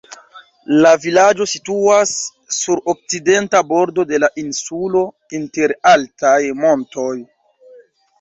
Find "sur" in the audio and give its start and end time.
2.59-2.81